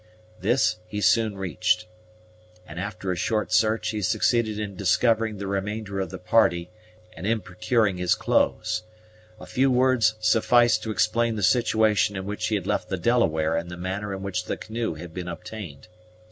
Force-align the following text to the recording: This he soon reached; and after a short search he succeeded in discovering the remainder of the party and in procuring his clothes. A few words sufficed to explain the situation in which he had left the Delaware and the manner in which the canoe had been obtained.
This 0.39 0.77
he 0.87 0.99
soon 0.99 1.37
reached; 1.37 1.85
and 2.67 2.79
after 2.79 3.11
a 3.11 3.15
short 3.15 3.53
search 3.53 3.89
he 3.89 4.01
succeeded 4.01 4.57
in 4.57 4.75
discovering 4.75 5.37
the 5.37 5.45
remainder 5.45 5.99
of 5.99 6.09
the 6.09 6.17
party 6.17 6.71
and 7.15 7.27
in 7.27 7.39
procuring 7.39 7.97
his 7.97 8.15
clothes. 8.15 8.81
A 9.39 9.45
few 9.45 9.69
words 9.69 10.15
sufficed 10.19 10.81
to 10.81 10.89
explain 10.91 11.35
the 11.35 11.43
situation 11.43 12.15
in 12.15 12.25
which 12.25 12.47
he 12.47 12.55
had 12.55 12.65
left 12.65 12.89
the 12.89 12.97
Delaware 12.97 13.55
and 13.55 13.69
the 13.69 13.77
manner 13.77 14.11
in 14.11 14.23
which 14.23 14.45
the 14.45 14.57
canoe 14.57 14.95
had 14.95 15.13
been 15.13 15.27
obtained. 15.27 15.87